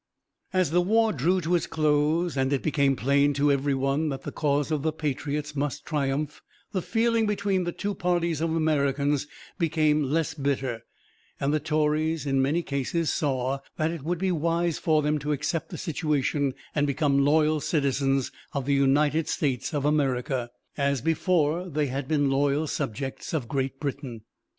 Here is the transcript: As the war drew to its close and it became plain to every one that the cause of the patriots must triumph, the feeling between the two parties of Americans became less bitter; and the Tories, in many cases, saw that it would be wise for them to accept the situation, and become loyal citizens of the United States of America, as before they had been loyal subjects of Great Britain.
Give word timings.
As 0.51 0.71
the 0.71 0.81
war 0.81 1.13
drew 1.13 1.41
to 1.41 1.53
its 1.53 1.67
close 1.67 2.35
and 2.35 2.51
it 2.51 2.63
became 2.63 2.95
plain 2.95 3.35
to 3.35 3.51
every 3.51 3.75
one 3.75 4.09
that 4.09 4.23
the 4.23 4.31
cause 4.31 4.71
of 4.71 4.81
the 4.81 4.91
patriots 4.91 5.55
must 5.55 5.85
triumph, 5.85 6.41
the 6.71 6.81
feeling 6.81 7.27
between 7.27 7.65
the 7.65 7.71
two 7.71 7.93
parties 7.93 8.41
of 8.41 8.49
Americans 8.49 9.27
became 9.59 10.01
less 10.01 10.33
bitter; 10.33 10.81
and 11.39 11.53
the 11.53 11.59
Tories, 11.59 12.25
in 12.25 12.41
many 12.41 12.63
cases, 12.63 13.11
saw 13.13 13.59
that 13.77 13.91
it 13.91 14.01
would 14.01 14.17
be 14.17 14.31
wise 14.31 14.79
for 14.79 15.03
them 15.03 15.19
to 15.19 15.33
accept 15.33 15.69
the 15.69 15.77
situation, 15.77 16.55
and 16.73 16.87
become 16.87 17.23
loyal 17.23 17.59
citizens 17.59 18.31
of 18.53 18.65
the 18.65 18.73
United 18.73 19.27
States 19.27 19.71
of 19.71 19.85
America, 19.85 20.49
as 20.77 21.01
before 21.03 21.69
they 21.69 21.85
had 21.85 22.07
been 22.07 22.27
loyal 22.31 22.65
subjects 22.65 23.35
of 23.35 23.47
Great 23.47 23.79
Britain. 23.79 24.21